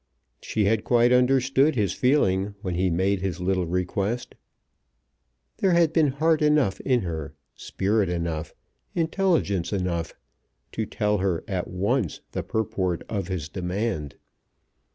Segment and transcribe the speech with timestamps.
[0.41, 4.33] She had quite understood his feeling when he made his little request.
[5.57, 8.55] There had been heart enough in her, spirit enough,
[8.95, 10.15] intelligence enough,
[10.71, 14.15] to tell her at once the purport of his demand.